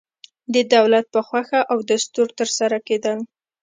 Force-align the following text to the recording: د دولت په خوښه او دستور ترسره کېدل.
د 0.53 0.55
دولت 0.73 1.05
په 1.13 1.19
خوښه 1.27 1.59
او 1.71 1.77
دستور 1.89 2.27
ترسره 2.39 2.77
کېدل. 2.87 3.19